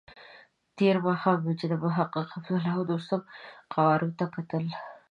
[0.77, 3.21] تېر ماښام مې چې د محقق، عبدالله او دوستم
[3.73, 4.65] قوارو ته کتل.